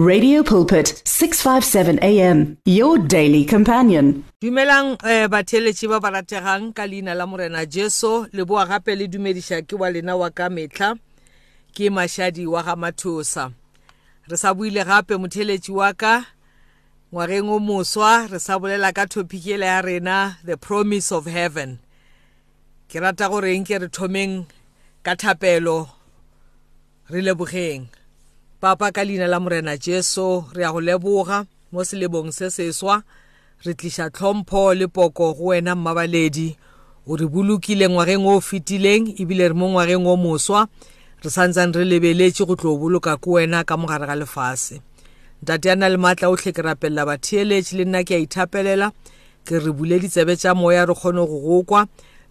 Radio 0.00 0.40
Pulpit 0.42 1.02
657 1.04 1.98
AM 2.00 2.56
your 2.64 2.96
daily 2.96 3.44
companion. 3.44 4.24
Dumelang 4.40 4.96
eh 5.04 5.28
batheletsi 5.28 5.84
ba 5.84 6.00
barategang 6.00 6.72
ka 6.72 6.88
leina 6.88 7.12
la 7.12 7.28
morena 7.28 7.68
Jesu 7.68 8.24
le 8.32 8.40
boa 8.48 8.64
gape 8.64 8.96
le 8.96 9.04
dumedisha 9.04 9.60
ke 9.60 9.76
wa 9.76 9.92
lena 9.92 10.16
wa 10.16 10.32
ka 10.32 10.48
metla 10.48 10.96
ke 11.76 11.92
mashadi 11.92 12.48
wa 12.48 12.64
ga 12.64 12.72
mathosa. 12.72 13.52
Re 14.32 14.36
sa 14.40 14.56
buile 14.56 14.80
gape 14.80 15.12
motheletsi 15.20 15.68
wa 15.76 15.92
ka 15.92 16.24
ngwareng 17.12 17.52
o 17.52 17.60
moswa 17.60 18.32
re 18.32 18.40
sa 18.40 18.56
bolela 18.56 18.96
ka 18.96 19.04
topic 19.04 19.44
ele 19.44 19.68
ya 19.68 19.84
rena 19.84 20.40
the 20.40 20.56
promise 20.56 21.12
of 21.12 21.28
heaven. 21.28 21.84
Ke 22.88 22.96
rata 22.96 23.28
gore 23.28 23.52
eng 23.52 23.68
ke 23.68 23.76
re 23.76 23.92
thomeng 23.92 24.48
ka 25.04 25.12
thapelo 25.20 25.84
re 27.12 27.20
lebogeng. 27.20 27.92
papa 28.62 28.92
ka 28.94 29.02
leina 29.04 29.26
la 29.26 29.40
morena 29.42 29.74
jesu 29.76 30.44
re 30.54 30.62
ya 30.62 30.70
go 30.72 30.80
leboga 30.80 31.46
mo 31.74 31.82
selebong 31.84 32.30
se 32.30 32.46
seswa 32.50 33.02
re 33.66 33.74
tlisa 33.74 34.06
tlhompho 34.10 34.70
le 34.74 34.86
poko 34.86 35.34
go 35.34 35.44
wena 35.50 35.74
mmabaledi 35.74 36.56
o 37.06 37.16
re 37.16 37.26
bolokile 37.26 37.88
ngwageng 37.90 38.22
o 38.22 38.36
o 38.38 38.40
fetileng 38.40 39.18
ebile 39.18 39.50
re 39.50 39.54
mo 39.54 39.66
ngwageng 39.74 40.06
o 40.06 40.14
moswa 40.14 40.68
re 41.24 41.30
santsang 41.30 41.74
re 41.74 41.82
lebeletse 41.84 42.46
go 42.46 42.54
tlo 42.54 42.78
boloka 42.78 43.10
ko 43.18 43.42
wena 43.42 43.66
ka 43.66 43.74
mogare 43.74 44.06
ga 44.06 44.14
lefase 44.14 44.78
ntate 45.42 45.66
a 45.66 45.74
na 45.74 45.90
le 45.90 45.98
maatla 45.98 46.30
otlhe 46.30 46.54
ke 46.54 46.62
rapelela 46.62 47.02
batheeletše 47.02 47.82
le 47.82 47.84
nna 47.84 48.06
ke 48.06 48.14
a 48.14 48.22
ithapelela 48.22 48.94
ke 49.42 49.58
re 49.58 49.74
bule 49.74 49.98
ditsebe 49.98 50.38
tša 50.38 50.54
moya 50.54 50.86
re 50.86 50.94
kgone 50.94 51.26
go 51.26 51.38
go 51.42 51.62
kwa 51.66 51.82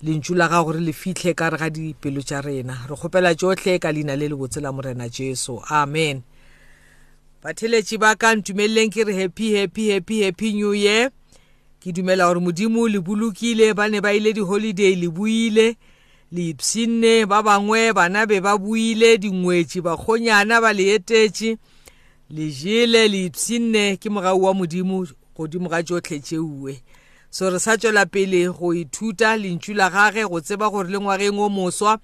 lentšu 0.02 0.34
la 0.36 0.48
gago 0.50 0.72
re 0.74 0.80
le 0.82 0.94
fitlhe 0.94 1.34
ka 1.38 1.50
re 1.54 1.58
ga 1.62 1.70
dipelo 1.70 2.22
tša 2.26 2.42
rena 2.42 2.74
re 2.90 2.96
kgopela 2.98 3.36
tsotlhe 3.38 3.78
ka 3.80 3.92
leina 3.94 4.16
le 4.18 4.28
lebotse 4.34 4.58
la 4.62 4.72
morena 4.74 5.06
jesu 5.10 5.60
amen 5.70 6.22
batheletši 7.44 7.98
ba 8.02 8.16
ka 8.18 8.34
ntumeleleng 8.36 8.90
ke 8.90 9.04
re 9.06 9.14
happy 9.14 9.54
happy 9.62 9.94
happy 9.94 10.24
happy 10.26 10.54
new 10.58 10.74
year 10.74 11.14
ke 11.78 11.94
dumela 11.94 12.26
gore 12.34 12.42
modimo 12.42 12.88
le 12.90 12.98
bolokile 13.00 13.74
ba 13.78 13.86
ne 13.90 14.02
ba 14.02 14.10
ile 14.14 14.34
di-holiday 14.34 14.96
le 14.98 15.10
buile 15.14 15.78
le 16.34 16.50
ipshinne 16.50 17.26
ba 17.30 17.44
bangwe 17.46 17.94
bana 17.94 18.26
be 18.26 18.42
ba 18.42 18.58
buile 18.58 19.18
dingwetši 19.22 19.86
bakgonyana 19.86 20.58
ba 20.66 20.74
le 20.74 20.98
etetše 20.98 21.58
le 22.34 22.50
jele 22.50 23.06
le 23.06 23.30
ipshinne 23.30 24.02
ke 24.02 24.10
mogau 24.10 24.50
wa 24.50 24.54
modimo 24.54 25.06
godimo 25.38 25.70
ga 25.70 25.84
tsotlhe 25.86 26.18
tšeuwe 26.26 26.82
so 27.32 27.48
re 27.50 27.58
sa 27.64 27.78
tswela 27.80 28.04
pele 28.06 28.48
go 28.52 28.74
ithuta 28.76 29.38
lentšu 29.40 29.72
la 29.80 29.88
gage 29.90 30.28
go 30.28 30.42
tseba 30.44 30.68
gore 30.70 30.90
le 30.92 31.00
ngwageng 31.00 31.40
o 31.40 31.48
moswa 31.50 31.96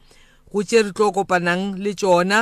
go 0.52 0.64
tše 0.64 0.82
re 0.88 0.92
tlo 0.96 1.12
kopanang 1.12 1.76
le 1.84 1.92
tšona 2.00 2.40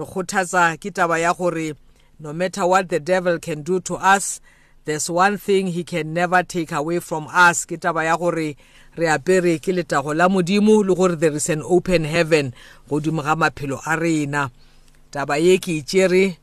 re 0.00 0.04
kgothatsa 0.08 0.76
ke 0.80 0.88
taba 0.96 1.18
ya 1.20 1.34
gore 1.36 1.74
no 2.20 2.32
matter 2.32 2.64
what 2.64 2.88
the 2.88 2.96
devil 3.00 3.36
can 3.38 3.60
do 3.62 3.80
to 3.84 4.00
us 4.16 4.40
there's 4.88 5.10
one 5.12 5.36
thing 5.36 5.68
he 5.76 5.84
can 5.84 6.12
never 6.16 6.42
take 6.44 6.72
away 6.74 7.00
from 7.04 7.28
us 7.28 7.66
ke 7.68 7.76
taba 7.76 8.04
ya 8.08 8.16
gore 8.16 8.56
re 8.96 9.06
apere 9.12 9.58
ke 9.60 9.68
letago 9.68 10.16
la 10.16 10.24
modimo 10.32 10.80
le 10.80 10.96
gore 10.96 11.16
there 11.20 11.36
is 11.36 11.50
an 11.52 11.60
open 11.64 12.08
heaven 12.08 12.52
godimo 12.88 13.20
ga 13.22 13.36
maphelo 13.36 13.76
a 13.84 13.92
rena 14.00 14.48
taba 15.12 15.36
ye 15.36 15.58
ke 15.60 15.84
itšere 15.84 16.24
e 16.24 16.36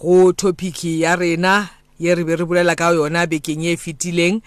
go 0.00 0.32
topic 0.32 0.80
ya 0.84 1.12
rena 1.12 1.68
ye 2.00 2.14
re 2.16 2.24
be 2.24 2.36
re 2.40 2.44
bolela 2.48 2.72
ka 2.72 2.88
yona 2.88 3.28
bekeng 3.28 3.60
ye 3.60 3.76
e 3.76 3.76
fetileng 3.76 4.40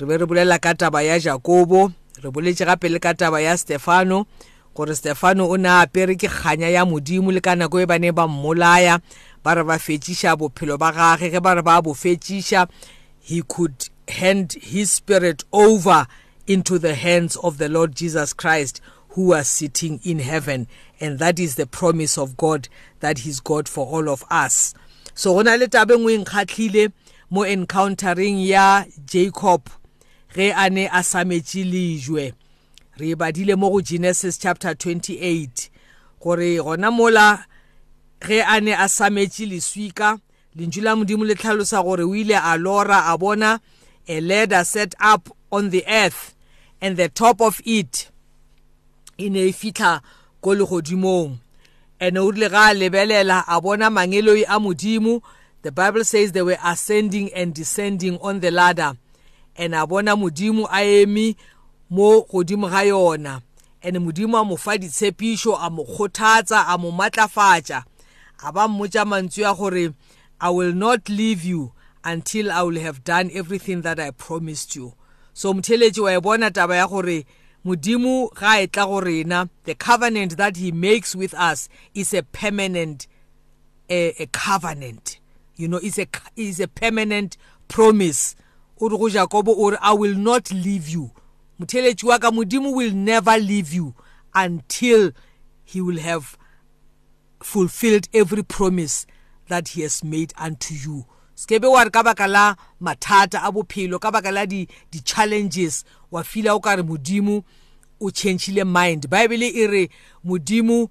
re 0.00 0.06
be 0.06 0.16
re 0.16 0.26
bolela 0.26 0.58
ka 0.60 0.72
taba 0.74 1.02
ya 1.02 1.18
jakobo 1.20 1.92
re 2.22 2.30
boletse 2.30 2.64
gape 2.64 2.88
le 2.88 2.98
ka 2.98 3.12
taba 3.14 3.40
ya 3.40 3.56
stefano 3.58 4.26
gore 4.74 4.94
stefano 4.96 5.48
o 5.48 5.56
ne 5.56 5.68
a 5.68 5.82
apere 5.84 6.16
ke 6.16 6.28
kganya 6.32 6.68
ya 6.72 6.86
modimo 6.86 7.32
le 7.32 7.40
ka 7.40 7.54
nako 7.54 7.80
e 7.82 7.86
ba 7.86 7.98
ne 7.98 8.10
ba 8.10 8.26
mmolaya 8.26 9.00
ba 9.44 9.54
re 9.54 9.64
ba 9.64 9.78
fetšiša 9.78 10.36
bophelo 10.36 10.78
ba 10.78 10.92
gage 10.92 11.30
ge 11.30 11.40
ba 11.40 11.54
re 11.54 11.62
ba 11.62 11.82
bo 11.82 11.92
fetšiša 11.92 12.68
he 13.20 13.42
could 13.46 13.88
hand 14.08 14.56
his 14.62 14.90
spirit 14.90 15.44
over 15.52 16.06
into 16.46 16.78
the 16.78 16.94
hands 16.94 17.36
of 17.44 17.58
the 17.58 17.68
lord 17.68 17.92
jesus 17.94 18.32
christ 18.32 18.80
who 19.10 19.28
was 19.36 19.46
sitting 19.46 20.00
in 20.04 20.20
heaven 20.20 20.66
and 21.04 21.18
that 21.18 21.38
is 21.38 21.54
the 21.56 21.66
promise 21.66 22.16
of 22.16 22.36
god 22.38 22.66
that 23.00 23.18
he's 23.28 23.40
god 23.44 23.68
for 23.68 23.84
all 23.86 24.08
of 24.08 24.24
us 24.30 24.72
so 25.14 25.34
go 25.34 25.42
na 25.42 25.54
le 25.56 25.68
tabe 25.68 25.92
ngwe 25.94 26.16
nkgatlhile 26.24 26.88
mo 27.30 27.44
encountering 27.44 28.40
ya 28.40 28.84
jacob 29.04 29.68
ge 30.34 30.52
a 30.56 30.68
ne 30.70 30.86
a 30.88 31.02
sametše 31.04 31.64
lejwe 31.64 32.32
re 32.96 33.14
badile 33.16 33.54
mo 33.56 33.68
go 33.70 33.82
genesis 33.82 34.38
chapter 34.40 34.72
28 34.74 35.68
gore 36.20 36.56
gona 36.56 36.90
mola 36.90 37.44
ge 38.26 38.40
a 38.42 38.56
ne 38.60 38.74
a 38.74 38.88
sametše 38.88 39.46
leswika 39.46 40.16
lentšu 40.56 40.80
la 40.84 40.96
modimo 40.96 41.24
le 41.28 41.34
tlhalosa 41.34 41.82
gore 41.82 42.04
o 42.04 42.14
ile 42.16 42.36
a 42.38 42.56
lora 42.56 43.04
a 43.12 43.16
bona 43.18 43.58
a 44.08 44.20
ladder 44.20 44.64
set 44.64 44.94
up 45.14 45.28
on 45.50 45.70
the 45.70 45.84
earth 45.86 46.32
and 46.80 46.96
the 46.96 47.08
top 47.08 47.40
of 47.40 47.60
it 47.64 48.08
e 49.18 49.28
ne 49.28 49.46
e 49.48 49.52
fitlha 49.52 50.00
ko 50.40 50.54
legodimong 50.54 51.36
and 52.00 52.18
o 52.18 52.30
rile 52.30 52.48
ga 52.48 52.66
a 52.72 52.74
lebelela 52.74 53.44
a 53.46 53.60
bona 53.60 53.90
mangeloi 53.90 54.40
e 54.48 54.48
a 54.48 54.56
modimo 54.58 55.20
the 55.62 55.70
bible 55.70 56.04
says 56.04 56.32
they 56.32 56.42
were 56.42 56.58
ascending 56.64 57.28
and 57.36 57.52
descending 57.54 58.16
on 58.22 58.40
the 58.40 58.50
ladder 58.50 58.96
and 59.56 59.74
a 59.74 59.86
bona 59.86 60.16
modimo 60.16 60.66
a 60.72 60.84
eme 61.02 61.36
mo 61.90 62.22
godimo 62.22 62.70
ga 62.70 62.82
yona 62.84 63.42
and 63.82 63.96
modimo 63.96 64.40
a 64.40 64.44
mo 64.44 64.56
fa 64.56 64.72
ditshepišo 64.78 65.56
a 65.60 65.70
mo 65.70 65.84
kgothatsa 65.84 66.64
a 66.68 66.78
mo 66.78 66.90
maatlafatša 66.90 67.84
a 68.44 68.52
ba 68.52 68.68
mmotša 68.68 69.04
mantswe 69.04 69.44
ya 69.44 69.54
gore 69.54 69.90
i 70.40 70.48
will 70.50 70.72
not 70.72 71.08
leave 71.08 71.44
you 71.44 71.72
until 72.04 72.50
i 72.50 72.62
will 72.62 72.80
have 72.80 73.04
done 73.04 73.30
everything 73.34 73.82
that 73.82 74.00
i 74.00 74.10
promised 74.10 74.76
you 74.76 74.92
so 75.34 75.52
motheletši 75.52 76.00
wa 76.00 76.12
e 76.14 76.20
bona 76.20 76.50
taba 76.50 76.76
ya 76.76 76.86
gore 76.88 77.24
modimo 77.64 78.28
ga 78.40 78.60
e 78.60 78.66
tla 78.66 78.86
go 78.86 79.00
rena 79.00 79.48
the 79.64 79.74
covenant 79.74 80.36
that 80.36 80.56
he 80.56 80.72
makes 80.72 81.14
with 81.14 81.34
us 81.34 81.68
is 81.94 82.14
a 82.14 82.22
permanent 82.22 83.06
a, 83.90 84.08
eh, 84.10 84.12
a 84.18 84.26
covenant 84.26 85.18
you 85.56 85.68
know 85.68 85.76
it's 85.82 85.98
a, 85.98 86.06
it's 86.36 86.58
a 86.58 86.68
permanent 86.68 87.36
promise 87.68 88.34
o 88.82 88.88
re 88.88 88.98
go 88.98 89.06
jakobo 89.08 89.54
o 89.56 89.70
re 89.70 89.78
i 89.80 89.92
will 89.92 90.14
not 90.16 90.50
leave 90.50 90.88
you 90.88 91.10
motheletši 91.60 92.06
wa 92.06 92.18
ka 92.18 92.30
modimo 92.30 92.74
will 92.74 92.92
never 92.92 93.38
leave 93.38 93.72
you 93.72 93.94
until 94.34 95.12
he 95.64 95.80
will 95.80 96.00
have 96.00 96.36
fulfilled 97.42 98.08
every 98.12 98.42
promise 98.42 99.06
that 99.48 99.68
he 99.68 99.82
has 99.82 100.02
made 100.02 100.32
unto 100.36 100.74
you 100.74 101.04
skebe 101.36 101.66
wa 101.66 101.82
re 101.84 101.90
ka 101.90 102.02
baka 102.02 102.26
la 102.26 102.56
mathata 102.80 103.38
a 103.42 103.52
bophelo 103.52 104.00
ka 104.00 104.10
baka 104.10 104.32
la 104.32 104.44
di-challenges 104.46 105.82
di 105.84 105.88
wa 106.10 106.22
fila 106.22 106.54
o 106.54 106.60
ka 106.60 106.74
re 106.74 106.82
modimo 106.82 107.44
o 108.00 108.10
changile 108.10 108.64
mind 108.64 109.08
bible 109.08 109.46
e 109.46 109.66
re 109.66 109.88
modimo 110.24 110.88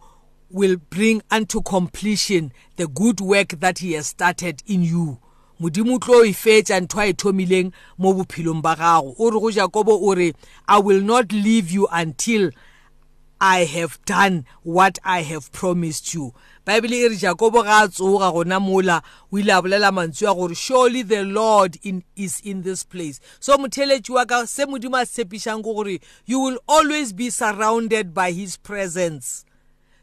will 0.50 0.78
bring 0.90 1.22
unto 1.30 1.62
completion 1.62 2.51
the 2.78 2.88
good 2.88 3.19
work 3.19 3.59
that 3.59 3.80
he 3.80 3.91
has 3.94 4.07
started 4.07 4.63
in 4.66 4.81
you 4.81 5.19
modimo 5.62 5.94
o 5.94 6.00
tlo 6.02 6.26
e 6.26 6.34
fetsa 6.34 6.82
ntho 6.82 6.98
a 7.00 7.06
e 7.06 7.14
thomileng 7.14 7.70
mo 8.02 8.14
bophelong 8.18 8.64
ba 8.66 8.74
gago 8.76 9.14
o 9.14 9.30
re 9.30 9.40
go 9.40 9.52
jakobo 9.52 9.94
o 9.94 10.10
re 10.18 10.34
i 10.68 10.78
will 10.80 11.02
not 11.02 11.32
leave 11.32 11.70
you 11.70 11.86
until 11.92 12.50
i 13.40 13.60
have 13.66 14.00
done 14.06 14.44
what 14.64 14.98
i 15.06 15.22
have 15.22 15.52
promised 15.52 16.16
you 16.16 16.34
bible 16.66 16.92
e 16.92 17.10
re 17.10 17.16
jakobo 17.16 17.62
ga 17.62 17.84
a 17.84 17.88
tsoga 17.88 18.34
gona 18.34 18.60
mola 18.60 19.04
o 19.32 19.38
ile 19.38 19.54
a 19.54 19.62
bolela 19.62 19.92
mantswe 19.94 20.26
a 20.26 20.34
gore 20.34 20.56
surely 20.56 21.04
the 21.04 21.22
lord 21.24 21.78
in, 21.84 22.02
is 22.16 22.40
in 22.42 22.64
this 22.64 22.82
place 22.84 23.20
so 23.40 23.54
motheletši 23.58 24.12
wa 24.12 24.26
ka 24.26 24.46
se 24.50 24.66
modimo 24.66 24.98
a 24.98 25.06
tshepišang 25.06 25.62
ko 25.64 25.74
gore 25.76 26.00
you 26.26 26.40
will 26.40 26.58
always 26.68 27.14
be 27.14 27.30
surrounded 27.30 28.16
by 28.16 28.32
his 28.32 28.58
presence 28.58 29.46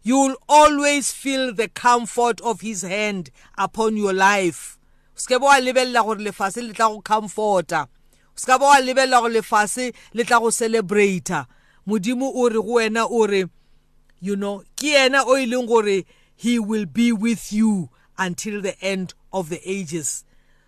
you 0.04 0.14
will 0.20 0.36
always 0.48 1.10
feel 1.10 1.52
the 1.52 1.66
comfort 1.66 2.40
of 2.42 2.60
his 2.60 2.82
hand 2.82 3.30
upon 3.58 3.96
your 3.96 4.12
life 4.14 4.77
o 5.18 5.20
seke 5.20 5.40
be 5.40 5.44
wa 5.44 5.56
lebelela 5.58 6.04
gore 6.04 6.18
lefase 6.18 6.58
le 6.66 6.72
tla 6.72 6.88
go 6.88 7.00
comforta 7.02 7.82
o 7.86 8.36
seke 8.36 8.58
be 8.58 8.64
wa 8.64 8.76
lebelela 8.76 9.20
gore 9.20 9.32
lefase 9.34 9.94
le 10.14 10.24
tla 10.24 10.38
go 10.38 10.48
celebrata 10.50 11.46
modimo 11.86 12.32
o 12.34 12.48
re 12.48 12.54
go 12.54 12.74
wena 12.74 13.08
o 13.10 13.26
re 13.26 13.44
you 14.20 14.36
know 14.36 14.62
ke 14.76 14.94
ena 14.94 15.24
o 15.26 15.36
e 15.36 15.46
leng 15.46 15.66
gore 15.66 16.04
he 16.36 16.58
will 16.58 16.86
be 16.86 17.12
with 17.12 17.52
you 17.52 17.88
until 18.16 18.60
the 18.60 18.78
end 18.80 19.14
of 19.32 19.48
the 19.48 19.60
ages 19.68 20.24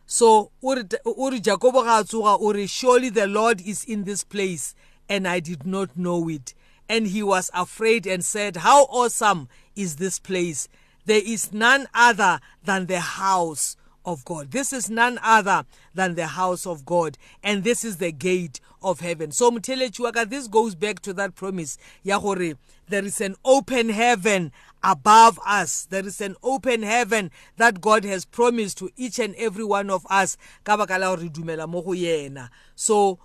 so 0.06 0.50
o 0.62 0.74
re 0.74 1.40
jakobo 1.40 1.82
ga 1.84 1.98
a 2.00 2.04
tsoga 2.04 2.38
o 2.40 2.52
re 2.52 2.66
surely 2.66 3.08
the 3.08 3.26
lord 3.26 3.60
is 3.60 3.84
in 3.84 4.02
this 4.04 4.24
place 4.24 4.74
and 5.08 5.26
i 5.28 5.38
did 5.38 5.64
not 5.64 5.96
know 5.96 6.28
it 6.28 6.54
and 6.88 7.08
he 7.08 7.22
was 7.22 7.50
afraid 7.54 8.04
and 8.06 8.24
said 8.24 8.58
how 8.58 8.84
awesome 8.86 9.48
is 9.76 9.96
this 9.96 10.18
place 10.18 10.66
there 11.06 11.22
is 11.24 11.52
none 11.52 11.86
other 11.94 12.40
than 12.64 12.86
the 12.86 12.98
house 13.00 13.76
of 14.04 14.24
God. 14.24 14.50
This 14.50 14.72
is 14.72 14.88
none 14.90 15.18
other 15.22 15.64
than 15.94 16.14
the 16.14 16.26
house 16.28 16.66
of 16.66 16.84
God, 16.84 17.18
and 17.42 17.64
this 17.64 17.84
is 17.84 17.98
the 17.98 18.12
gate 18.12 18.60
of 18.82 19.00
heaven. 19.00 19.30
So 19.30 19.50
Mutelechuaka, 19.50 20.28
this 20.28 20.46
goes 20.48 20.74
back 20.74 21.00
to 21.00 21.12
that 21.14 21.34
promise. 21.34 21.76
Yahore, 22.04 22.54
there 22.88 23.04
is 23.04 23.20
an 23.20 23.36
open 23.44 23.90
heaven 23.90 24.52
above 24.82 25.38
us. 25.46 25.86
There 25.90 26.06
is 26.06 26.20
an 26.20 26.36
open 26.42 26.82
heaven 26.82 27.30
that 27.56 27.80
God 27.80 28.04
has 28.04 28.24
promised 28.24 28.78
to 28.78 28.90
each 28.96 29.18
and 29.18 29.34
every 29.36 29.64
one 29.64 29.90
of 29.90 30.06
us. 30.08 30.36
So 32.74 33.18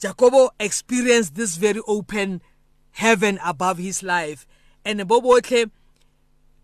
Jacobo 0.00 0.50
experienced 0.60 1.34
this 1.34 1.56
very 1.56 1.80
open 1.86 2.42
heaven 2.92 3.38
above 3.42 3.78
his 3.78 4.02
life. 4.02 4.46
And 4.84 5.00
Bobotle 5.00 5.70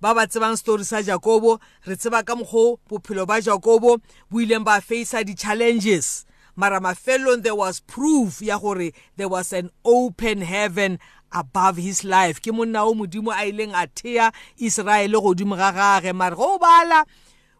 ba 0.00 0.14
ba 0.14 0.26
tsebang 0.30 0.54
story 0.56 0.84
sa 0.86 1.02
jakobo 1.02 1.58
re 1.82 1.96
tseba 1.98 2.22
ka 2.22 2.38
mokgwa 2.38 2.78
bophelo 2.86 3.26
ba 3.26 3.42
jakobo 3.42 3.98
bo 4.30 4.36
ileng 4.38 4.62
ba 4.62 4.78
faisa 4.78 5.26
di-challenges 5.26 6.22
mara 6.54 6.78
mafelong 6.78 7.42
there 7.42 7.58
was 7.58 7.82
proof 7.82 8.38
ya 8.38 8.62
gore 8.62 8.94
there 9.18 9.26
was 9.26 9.50
an 9.50 9.66
open 9.82 10.46
heaven 10.46 11.02
above 11.34 11.82
his 11.82 12.06
life 12.06 12.38
ke 12.38 12.54
monna 12.54 12.86
o 12.86 12.94
modimo 12.94 13.34
a 13.34 13.42
ileng 13.50 13.74
a 13.74 13.90
thea 13.90 14.30
iseraele 14.62 15.18
godimo 15.18 15.58
ga 15.58 15.74
gage 15.74 16.14
mare 16.14 16.36
go 16.38 16.46
o 16.54 16.58
bala 16.62 17.02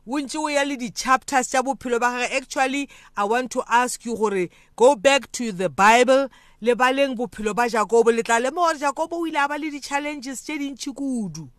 o 0.07 0.23
ntse 0.23 0.39
o 0.39 0.47
ya 0.47 0.63
le 0.63 0.79
di-chapters 0.79 1.51
tša 1.51 1.67
bophelo 1.67 1.99
ba 1.99 2.23
gage 2.23 2.39
actually 2.39 2.87
i 3.19 3.27
want 3.27 3.51
to 3.51 3.67
ask 3.67 4.07
you 4.07 4.15
gore 4.15 4.47
go 4.79 4.95
back 4.95 5.27
to 5.35 5.51
the 5.51 5.67
bible 5.67 6.31
le 6.63 6.79
baleng 6.79 7.19
bophelo 7.19 7.51
ba 7.51 7.67
jakobo 7.67 8.15
le 8.15 8.23
tla 8.23 8.39
lemoga 8.39 8.79
gore 8.79 8.79
jakobo 8.79 9.15
o 9.27 9.27
ile 9.27 9.43
a 9.43 9.49
ba 9.51 9.59
le 9.59 9.75
di-challenges 9.75 10.39
tše 10.47 10.55
dintšhi 10.63 10.95
kudu 10.95 11.51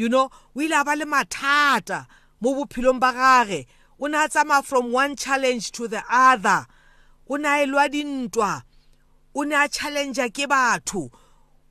you 0.00 0.08
know 0.08 0.30
o 0.56 0.60
ile 0.62 0.74
a 0.80 0.84
ba 0.84 0.96
le 0.96 1.04
mathata 1.04 2.06
mo 2.40 2.54
bophelong 2.56 2.98
ba 2.98 3.12
gage 3.12 3.66
o 4.00 4.06
ne 4.08 4.16
a 4.16 4.28
tsamaya 4.28 4.62
from 4.64 4.90
one 4.90 5.14
challenge 5.14 5.70
to 5.72 5.86
the 5.86 6.02
other 6.10 6.66
o 7.28 7.36
ne 7.36 7.46
a 7.48 7.56
elwa 7.66 7.84
dintwa 7.88 8.62
o 9.36 9.42
ne 9.44 9.54
a 9.54 9.68
challengea 9.68 10.32
ke 10.32 10.48
batho 10.48 11.10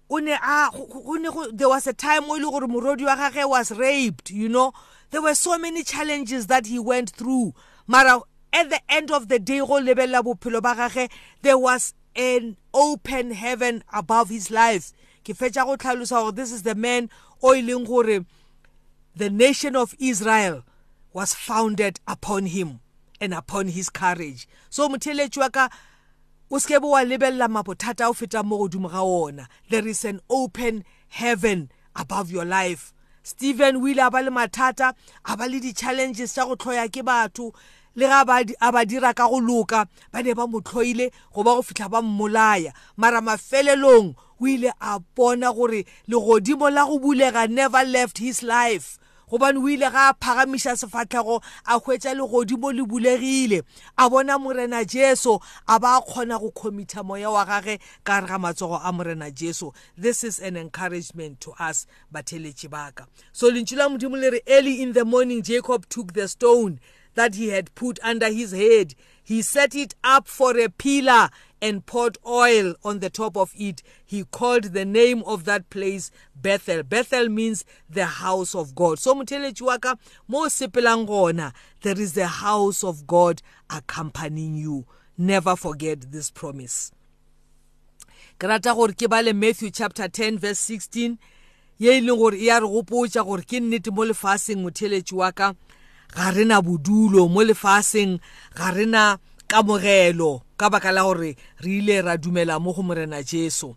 o 0.09 0.17
ne 0.21 0.33
a 0.37 0.69
o 0.73 1.15
ne 1.17 1.29
there 1.53 1.67
was 1.69 1.87
a 1.87 1.93
time 1.93 2.25
o 2.29 2.35
ile 2.37 2.45
gore 2.51 2.67
morodi 2.69 3.03
wa 3.09 3.15
gagwe 3.17 3.49
was 3.49 3.71
raped 3.71 4.29
you 4.29 4.47
know 4.47 4.71
there 5.09 5.23
were 5.25 5.33
so 5.35 5.57
many 5.57 5.83
challenges 5.83 6.45
that 6.45 6.67
he 6.67 6.77
went 6.77 7.09
through 7.09 7.53
mara 7.87 8.21
at 8.53 8.69
the 8.69 8.79
end 8.93 9.09
of 9.09 9.27
the 9.27 9.39
day 9.39 9.57
go 9.57 9.81
lebelela 9.81 10.21
bophelo 10.21 10.61
ba 10.61 10.75
gagwe 10.77 11.09
there 11.41 11.57
was 11.57 11.95
an 12.15 12.55
open 12.75 13.31
heaven 13.31 13.83
above 13.91 14.29
his 14.29 14.51
life 14.51 14.93
ke 15.25 15.33
fetša 15.33 15.65
go 15.65 15.73
tlhalosa 15.77 16.21
gore 16.21 16.31
this 16.33 16.51
is 16.53 16.61
the 16.61 16.75
man 16.75 17.09
o 17.41 17.53
e 17.55 17.61
leng 17.61 17.85
gore 17.87 18.25
the 19.15 19.29
nation 19.29 19.75
of 19.75 19.95
israel 19.99 20.63
was 21.13 21.33
founded 21.33 21.99
upon 22.07 22.45
him 22.47 22.79
and 23.21 23.33
upon 23.33 23.67
his 23.69 23.89
courage 23.89 24.47
so 24.69 24.87
motheletši 24.89 25.37
wa 25.39 25.49
ka 25.49 25.69
o 26.51 26.57
seke 26.59 26.81
be 26.81 26.87
wa 26.87 27.01
lebelela 27.03 27.47
mabothata 27.47 28.07
o 28.09 28.13
feta 28.13 28.43
mo 28.43 28.57
godimo 28.59 28.91
ga 28.91 29.01
ona 29.03 29.47
there 29.69 29.87
is 29.87 30.03
an 30.05 30.19
open 30.29 30.83
heaven 31.07 31.69
above 31.95 32.29
your 32.29 32.45
life 32.45 32.93
stephen 33.23 33.77
o 33.77 33.87
ile 33.87 34.03
a 34.05 34.11
ba 34.11 34.21
le 34.21 34.31
mathata 34.31 34.93
a 35.25 35.37
ba 35.37 35.45
le 35.47 35.59
di-challenges 35.59 36.33
tša 36.33 36.45
go 36.45 36.55
tlhoya 36.55 36.87
ke 36.91 37.03
batho 37.03 37.53
le 37.99 38.07
ga 38.07 38.21
a 38.21 38.71
ba 38.71 38.85
dira 38.87 39.11
ka 39.13 39.27
go 39.27 39.39
loka 39.43 39.83
ba 40.15 40.23
ne 40.23 40.31
ba 40.33 40.47
mo 40.47 40.61
tlhoile 40.63 41.11
goba 41.35 41.55
go 41.55 41.61
fitlha 41.61 41.89
ba 41.91 41.99
mmolaya 42.01 42.71
mara 42.97 43.19
mafelelong 43.21 44.15
o 44.39 44.47
ile 44.47 44.71
a 44.79 44.99
bona 45.15 45.51
gore 45.53 45.83
legodimo 46.07 46.69
la 46.71 46.85
go 46.87 46.95
bulega 46.99 47.49
never 47.51 47.83
left 47.83 48.19
his 48.23 48.39
life 48.41 48.95
gobane 49.29 49.59
o 49.59 49.67
ile 49.67 49.91
ga 49.91 50.09
a 50.09 50.13
phagamiša 50.15 50.77
sefatlhego 50.79 51.41
a 51.67 51.75
hwetša 51.79 52.15
legodimo 52.15 52.71
le 52.71 52.83
bulegile 52.87 53.63
a 53.99 54.07
bona 54.09 54.39
morena 54.39 54.85
jesu 54.87 55.35
a 55.67 55.75
ba 55.79 55.99
kgona 56.01 56.39
go 56.39 56.51
khomitha 56.55 57.03
moya 57.03 57.27
wa 57.29 57.43
gage 57.45 57.79
ka 58.07 58.21
re 58.23 58.27
ga 58.31 58.39
matsogo 58.39 58.79
a 58.83 58.93
morena 58.95 59.27
jesu 59.31 59.73
this 59.99 60.23
is 60.23 60.39
an 60.39 60.55
encouragement 60.55 61.39
to 61.43 61.51
us 61.59 61.83
batheletši 62.15 62.69
ba 62.71 62.91
ka 62.95 63.03
so 63.33 63.51
lentšu 63.51 63.75
la 63.75 63.89
modimo 63.91 64.15
le 64.15 64.29
re 64.29 64.41
early 64.47 64.79
in 64.81 64.93
the 64.95 65.03
morning 65.03 65.43
jacob 65.43 65.83
took 65.89 66.13
the 66.13 66.27
stone 66.27 66.79
that 67.19 67.35
he 67.35 67.49
had 67.49 67.75
put 67.75 67.99
under 68.01 68.29
his 68.31 68.53
head. 68.53 68.95
He 69.21 69.41
set 69.41 69.75
it 69.75 69.93
up 70.05 70.25
for 70.25 70.57
a 70.57 70.69
pillar 70.69 71.29
and 71.61 71.85
poured 71.85 72.17
oil 72.25 72.75
on 72.81 72.99
the 72.99 73.09
top 73.09 73.35
of 73.35 73.51
it. 73.57 73.83
He 74.05 74.23
called 74.23 74.71
the 74.71 74.85
name 74.85 75.23
of 75.25 75.43
that 75.43 75.69
place 75.69 76.11
Bethel. 76.33 76.81
Bethel 76.83 77.27
means 77.27 77.65
the 77.89 78.05
house 78.05 78.55
of 78.55 78.73
God. 78.73 78.99
So 78.99 79.13
mutelechi 79.15 79.61
waka 79.63 79.97
mo 80.29 80.45
sepelangona, 80.47 81.51
there 81.81 81.99
is 81.99 82.13
the 82.13 82.25
house 82.27 82.85
of 82.85 83.05
God 83.05 83.41
accompanying 83.69 84.55
you. 84.55 84.85
Never 85.17 85.57
forget 85.57 86.09
this 86.13 86.31
promise. 86.31 86.93
ke 88.39 88.43
rata 88.43 88.73
gore 88.73 88.93
ke 88.93 89.09
bale 89.09 89.33
matthew 89.33 89.71
chapter 89.79 90.07
10 90.07 90.39
verse 90.39 90.59
16 90.59 91.19
ye 91.77 91.97
e 91.97 92.01
leng 92.01 92.15
gore 92.17 92.35
e 92.37 92.45
ya 92.47 92.59
re 92.59 92.67
gopotsa 92.75 93.25
gore 93.29 93.41
ke 93.51 93.59
nnete 93.65 93.91
mo 93.97 94.05
lefaseng 94.07 94.63
motheletši 94.63 95.13
wa 95.21 95.29
ka 95.33 95.53
ga 96.15 96.31
rena 96.31 96.61
bodulo 96.61 97.27
mo 97.29 97.43
lefaseng 97.43 98.19
ga 98.57 98.71
rena 98.71 99.17
kamogelo 99.47 100.41
ka 100.57 100.69
baka 100.69 100.91
la 100.91 101.03
gore 101.03 101.35
re 101.61 101.77
ile 101.77 102.01
ra 102.01 102.17
dumela 102.17 102.59
mo 102.59 102.73
go 102.73 102.81
morena 102.81 103.23
jesu 103.23 103.75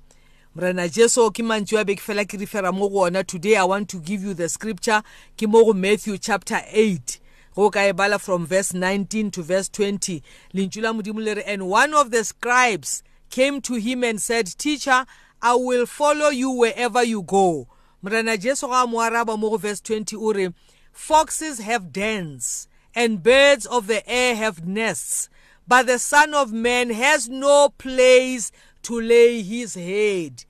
morena 0.54 0.88
jesu 0.88 1.30
ke 1.30 1.42
mantsi 1.44 1.76
a 1.78 1.84
be 1.84 1.94
ke 1.96 2.00
fela 2.00 2.24
ke 2.24 2.38
refera 2.40 2.72
mo 2.72 2.88
go 2.88 3.04
ona 3.04 3.24
today 3.24 3.56
i 3.56 3.64
want 3.64 3.88
to 3.88 4.00
give 4.00 4.22
you 4.22 4.34
the 4.34 4.48
scripture 4.48 5.02
ke 5.36 5.46
mo 5.46 5.64
go 5.64 5.72
matthew 5.72 6.16
chapter 6.16 6.64
8 6.72 7.20
go 7.54 7.70
ka 7.70 7.84
e 7.84 7.92
bala 7.92 8.18
from 8.18 8.46
verse 8.46 8.72
19 8.72 9.30
to 9.30 9.42
verse 9.42 9.68
20 9.68 10.22
lentswe 10.56 10.82
la 10.82 10.92
modimo 10.92 11.20
le 11.20 11.34
re 11.36 11.44
and 11.44 11.68
one 11.68 11.92
of 11.92 12.10
the 12.10 12.24
scribes 12.24 13.02
came 13.28 13.60
to 13.60 13.74
him 13.76 14.02
and 14.02 14.22
said 14.22 14.48
teacher 14.56 15.04
i 15.44 15.54
will 15.54 15.84
follow 15.84 16.28
you 16.32 16.48
wherever 16.50 17.04
you 17.04 17.20
go 17.22 17.68
morena 18.00 18.38
jesu 18.38 18.66
ga 18.66 18.84
a 18.88 18.88
mo 18.88 19.04
araba 19.04 19.36
mo 19.36 19.50
go 19.52 19.56
verse 19.56 19.80
20 19.84 20.16
o 20.16 20.32
re 20.32 20.48
Foxes 20.92 21.58
have 21.58 21.90
dens, 21.90 22.68
and 22.94 23.22
birds 23.22 23.64
of 23.64 23.86
the 23.86 24.06
air 24.08 24.36
have 24.36 24.66
nests, 24.66 25.30
but 25.66 25.86
the 25.86 25.98
Son 25.98 26.34
of 26.34 26.52
Man 26.52 26.90
has 26.90 27.30
no 27.30 27.70
place 27.70 28.52
to 28.82 29.00
lay 29.00 29.40
his 29.42 29.74
head. 29.74 30.44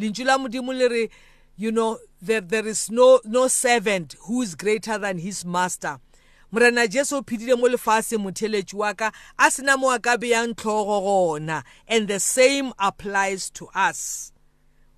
Linjula 0.00 0.38
Mudimulere, 0.40 1.10
you 1.56 1.70
know, 1.70 1.98
there, 2.22 2.40
there 2.40 2.66
is 2.66 2.90
no, 2.90 3.20
no 3.26 3.48
servant 3.48 4.16
who 4.22 4.40
is 4.40 4.54
greater 4.54 4.96
than 4.96 5.18
his 5.18 5.44
master. 5.44 6.00
morena 6.50 6.88
jesu 6.88 7.16
o 7.16 7.22
phedile 7.22 7.56
mo 7.58 7.66
lefatshe 7.68 8.16
motheletši 8.20 8.74
wa 8.74 8.92
ka 8.94 9.08
a 9.38 9.48
sena 9.50 9.76
mo 9.78 9.88
a 9.90 9.96
ka 9.98 10.18
beyang 10.20 10.52
tlhogo 10.54 11.00
gona 11.40 11.64
and 11.88 12.08
the 12.12 12.20
same 12.20 12.74
applies 12.78 13.48
to 13.48 13.68
us 13.74 14.31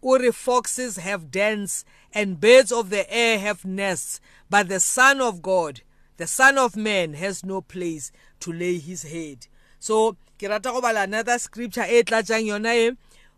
uri 0.04 0.30
foxes 0.32 0.96
have 0.96 1.30
dens 1.30 1.84
and 2.12 2.38
birds 2.40 2.70
of 2.70 2.90
the 2.90 3.10
air 3.12 3.38
have 3.38 3.64
nests 3.64 4.20
but 4.50 4.68
the 4.68 4.78
son 4.78 5.18
of 5.20 5.40
god 5.40 5.80
the 6.18 6.26
son 6.26 6.58
of 6.58 6.76
man 6.76 7.14
has 7.14 7.42
no 7.42 7.62
place 7.62 8.12
to 8.38 8.52
lay 8.52 8.78
his 8.78 9.02
head 9.04 9.46
so 9.80 10.12
ke 10.38 10.42
rata 10.44 10.70
go 10.70 10.80
bala 10.82 11.04
another 11.04 11.38
scripture 11.38 11.86
e 11.88 12.02
tlatsang 12.02 12.44
yona 12.46 12.74
e 12.76 12.92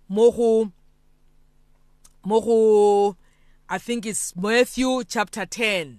mo 0.09 0.31
go 0.33 0.73
mo 2.25 2.41
go 2.41 3.17
i 3.69 3.79
think 3.79 4.05
it's 4.05 4.35
matthew 4.35 5.05
chapter 5.05 5.47
10 5.47 5.99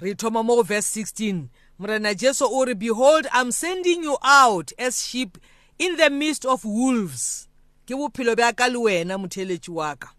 re 0.00 0.14
thoma 0.14 0.42
mo 0.44 0.60
verse 0.62 0.84
16 0.86 1.48
morena 1.78 2.14
jesu 2.14 2.44
o 2.44 2.64
re 2.66 2.74
behold 2.74 3.26
i'm 3.32 3.50
sending 3.50 4.02
you 4.04 4.18
out 4.22 4.70
as 4.78 5.06
sheep 5.08 5.38
in 5.78 5.96
the 5.96 6.10
midst 6.10 6.44
of 6.44 6.62
wolves 6.62 7.47
ke 7.88 7.96
bophelo 7.96 8.34
bja 8.36 8.52
ka 8.54 8.66
le 8.68 8.78
wena 8.84 9.16
motheletši 9.18 9.70
wa 9.76 9.88
ka 9.96 10.10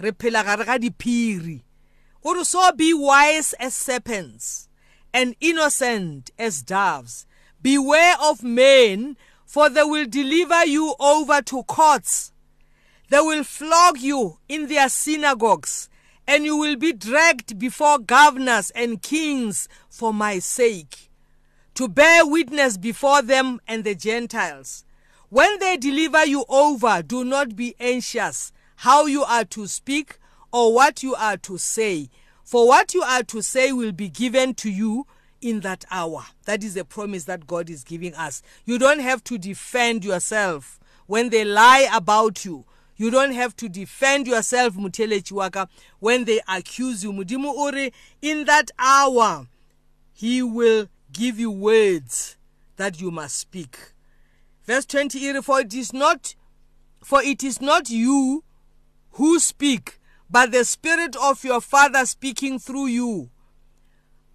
re 0.00 0.10
phela 0.20 0.40
gare 0.48 0.64
ga 0.64 0.76
diphiri 0.78 1.58
gore 2.24 2.42
so 2.44 2.62
be 2.72 2.94
wise 2.94 3.52
as 3.64 3.74
serpents 3.74 4.46
and 5.12 5.36
innocent 5.38 6.30
as 6.38 6.62
doves 6.62 7.26
beware 7.60 8.16
of 8.30 8.42
men 8.42 9.14
for 9.44 9.68
they 9.68 9.82
will 9.82 10.06
deliver 10.06 10.64
you 10.64 10.94
over 10.98 11.42
to 11.42 11.62
courts 11.64 12.32
they 13.10 13.20
will 13.20 13.44
flog 13.44 13.98
you 13.98 14.38
in 14.48 14.66
their 14.72 14.88
synagogues 14.88 15.90
and 16.26 16.46
you 16.46 16.56
will 16.56 16.76
be 16.76 16.94
dragged 16.94 17.58
before 17.58 17.98
governors 17.98 18.70
and 18.70 19.02
kings 19.02 19.68
for 19.90 20.14
my 20.14 20.38
sake 20.38 21.10
to 21.74 21.88
bear 21.88 22.26
witness 22.26 22.78
before 22.78 23.20
them 23.20 23.60
and 23.68 23.84
the 23.84 23.94
gentiles 23.94 24.84
When 25.30 25.58
they 25.58 25.76
deliver 25.76 26.24
you 26.24 26.46
over, 26.48 27.02
do 27.02 27.22
not 27.22 27.54
be 27.54 27.74
anxious 27.78 28.50
how 28.76 29.04
you 29.04 29.24
are 29.24 29.44
to 29.46 29.66
speak 29.66 30.18
or 30.52 30.72
what 30.72 31.02
you 31.02 31.14
are 31.16 31.36
to 31.36 31.58
say. 31.58 32.08
For 32.44 32.66
what 32.66 32.94
you 32.94 33.02
are 33.02 33.22
to 33.24 33.42
say 33.42 33.70
will 33.72 33.92
be 33.92 34.08
given 34.08 34.54
to 34.54 34.70
you 34.70 35.06
in 35.42 35.60
that 35.60 35.84
hour. 35.90 36.24
That 36.46 36.64
is 36.64 36.78
a 36.78 36.84
promise 36.84 37.24
that 37.24 37.46
God 37.46 37.68
is 37.68 37.84
giving 37.84 38.14
us. 38.14 38.42
You 38.64 38.78
don't 38.78 39.00
have 39.00 39.22
to 39.24 39.36
defend 39.36 40.02
yourself 40.02 40.80
when 41.06 41.28
they 41.28 41.44
lie 41.44 41.86
about 41.92 42.46
you. 42.46 42.64
You 42.96 43.10
don't 43.10 43.32
have 43.32 43.54
to 43.56 43.68
defend 43.68 44.26
yourself, 44.26 44.74
Mutele 44.76 45.22
Chiwaka, 45.22 45.68
when 46.00 46.24
they 46.24 46.40
accuse 46.48 47.04
you. 47.04 47.12
Mudimu 47.12 47.54
Uri, 47.54 47.92
in 48.22 48.46
that 48.46 48.70
hour, 48.78 49.46
He 50.14 50.42
will 50.42 50.88
give 51.12 51.38
you 51.38 51.50
words 51.50 52.38
that 52.76 52.98
you 53.00 53.10
must 53.10 53.36
speak. 53.38 53.78
verse 54.68 54.84
20 54.84 55.18
iri 55.24 55.40
for 55.42 55.58
it 55.62 55.72
is 55.72 55.94
not 55.94 56.34
for 57.02 57.22
it 57.22 57.42
is 57.42 57.58
not 57.58 57.88
you 57.88 58.44
who 59.12 59.38
speak 59.38 59.98
but 60.28 60.52
the 60.52 60.62
spirit 60.62 61.16
of 61.16 61.42
your 61.42 61.62
father 61.62 62.04
speaking 62.04 62.58
through 62.58 62.84
you 62.84 63.30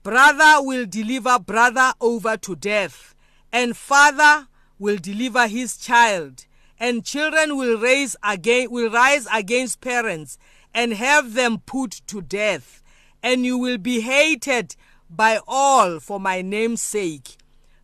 brother 0.01 0.55
will 0.57 0.87
deliver 0.87 1.37
brother 1.37 1.93
over 2.01 2.35
to 2.35 2.55
death 2.55 3.13
and 3.51 3.77
father 3.77 4.47
will 4.79 4.97
deliver 4.97 5.45
his 5.47 5.77
child 5.77 6.47
and 6.79 7.05
children 7.05 7.55
will 7.55 7.79
raise 7.79 8.15
again 8.23 8.71
will 8.71 8.89
rise 8.91 9.27
against 9.31 9.81
parents 9.81 10.39
and 10.73 10.93
have 10.93 11.35
them 11.35 11.59
put 11.63 12.01
to 12.07 12.23
death 12.23 12.81
and 13.21 13.45
you 13.45 13.55
will 13.55 13.77
be 13.77 14.01
hated 14.01 14.75
by 15.11 15.39
all 15.47 15.99
for 15.99 16.19
my 16.19 16.41
name's 16.41 16.81
sake 16.81 17.37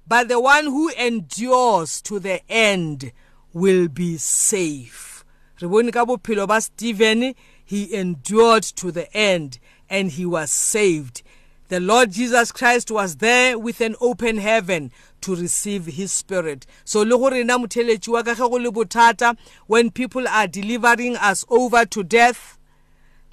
but 0.10 0.28
the 0.28 0.40
one 0.40 0.66
who 0.66 0.90
endures 0.94 2.02
to 2.02 2.18
the 2.20 2.42
end 2.52 3.12
will 3.54 3.88
be 3.88 4.18
safe 4.18 5.24
re 5.62 5.68
bone 5.70 5.92
ka 5.92 6.04
bophelo 6.04 6.48
ba 6.48 6.60
Stephen 6.60 7.34
he 7.64 7.94
endured 7.96 8.64
to 8.64 8.92
the 8.92 9.06
end 9.16 9.60
and 9.90 10.12
he 10.18 10.26
was 10.26 10.52
saved 10.52 11.22
the 11.68 11.80
Lord 11.80 12.10
Jesus 12.12 12.52
Christ 12.52 12.90
was 12.90 13.18
there 13.18 13.58
with 13.60 13.80
an 13.80 13.96
open 14.02 14.38
heaven 14.38 14.92
to 15.22 15.36
receive 15.36 15.86
his 15.86 16.12
spirit 16.12 16.66
so 16.84 17.02
le 17.04 17.16
gore 17.18 17.44
na 17.44 17.58
motheletsi 17.60 18.10
wa 18.10 18.24
ka 18.24 18.34
ge 18.34 18.40
go 18.40 18.58
le 18.58 18.72
bothata 18.72 19.38
when 19.68 19.92
people 19.92 20.28
are 20.28 20.48
delivering 20.48 21.16
us 21.18 21.46
over 21.50 21.86
to 21.86 22.04
death 22.04 22.58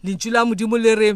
lentšu 0.05 0.31
la 0.31 0.45
modimo 0.45 0.77
le 0.77 0.93
re 0.95 1.13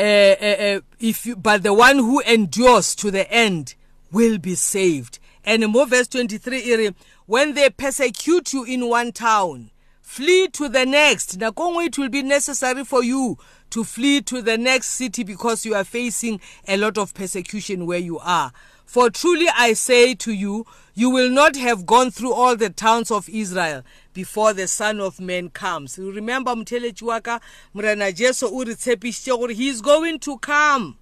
uh, 0.00 0.80
if 0.98 1.26
you, 1.26 1.36
but 1.36 1.62
the 1.62 1.74
one 1.74 1.96
who 1.98 2.20
endures 2.22 2.94
to 2.96 3.10
the 3.10 3.30
end 3.30 3.74
will 4.10 4.38
be 4.38 4.54
saved 4.54 5.18
and 5.44 5.64
mo 5.70 5.84
verse 5.84 6.08
23 6.08 6.60
iri 6.72 6.94
when 7.26 7.54
they 7.54 7.68
persecute 7.70 8.52
you 8.52 8.64
in 8.64 8.88
one 8.88 9.12
town 9.12 9.70
flee 10.00 10.48
to 10.48 10.68
the 10.68 10.84
next 10.86 11.38
nakongwe 11.38 11.86
it 11.86 11.98
will 11.98 12.08
be 12.08 12.22
necessary 12.22 12.84
for 12.84 13.04
you 13.04 13.36
to 13.68 13.84
flee 13.84 14.20
to 14.22 14.40
the 14.42 14.58
next 14.58 14.88
city 14.88 15.22
because 15.22 15.64
you 15.64 15.74
are 15.74 15.84
facing 15.84 16.40
a 16.66 16.76
lot 16.76 16.96
of 16.98 17.14
persecution 17.14 17.86
where 17.86 17.98
you 18.00 18.18
are 18.18 18.52
for 18.84 19.10
truly 19.10 19.46
i 19.56 19.72
say 19.72 20.14
to 20.14 20.32
you 20.32 20.66
you 20.94 21.08
will 21.10 21.30
not 21.30 21.56
have 21.56 21.86
gone 21.86 22.10
through 22.10 22.32
all 22.32 22.56
the 22.56 22.70
towns 22.70 23.10
of 23.10 23.28
israel 23.28 23.82
before 24.12 24.52
the 24.52 24.66
son 24.66 25.00
of 25.00 25.20
man 25.20 25.48
comes 25.50 25.98
remember 25.98 26.50
motheletši 26.54 27.02
wa 27.04 27.20
ka 27.20 27.40
morena 27.74 28.12
jesu 28.12 28.46
o 28.50 28.64
re 28.64 28.74
tshepišitše 28.74 29.38
gore 29.38 29.54
he 29.54 29.68
is 29.68 29.80
going 29.80 30.18
to 30.18 30.36
come 30.38 30.98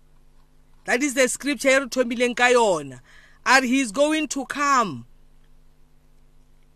that 0.84 1.02
is 1.02 1.14
the 1.14 1.28
scripture 1.28 1.70
e 1.70 1.78
re 1.78 1.86
thomileng 1.86 2.36
ka 2.36 2.48
yona 2.48 3.00
are 3.46 3.62
he 3.62 3.80
is 3.80 3.92
going 3.92 4.28
to 4.28 4.44
come 4.46 5.06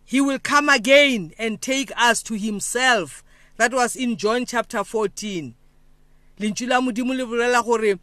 he 0.05 0.19
will 0.21 0.39
come 0.39 0.69
again 0.69 1.33
and 1.37 1.61
take 1.61 1.91
us 1.97 2.23
to 2.23 2.35
himself 2.37 3.23
that 3.57 3.73
was 3.73 3.95
in 3.95 4.17
john 4.17 4.45
chapter 4.45 4.79
14 4.83 5.53
lentšu 6.39 6.67
la 6.67 6.81
modimo 6.81 7.13
le 7.15 7.25
bolela 7.25 7.63
gore 7.63 7.99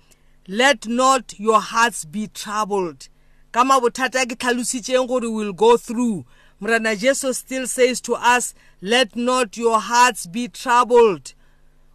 let 0.47 0.87
not 0.87 1.35
your 1.39 1.61
hearts 1.61 2.05
be 2.05 2.29
troubled 2.29 3.09
ka 3.51 3.65
mabothata 3.65 4.23
ke 4.27 4.39
tlhalositseng 4.39 5.09
gore 5.09 5.29
will 5.31 5.53
go 5.53 5.77
through 5.77 6.25
Mrana 6.61 6.95
Jesus 6.99 7.39
still 7.39 7.67
says 7.67 8.01
to 8.03 8.15
us, 8.15 8.53
Let 8.83 9.17
not 9.17 9.57
your 9.57 9.81
hearts 9.81 10.27
be 10.27 10.47
troubled. 10.49 11.33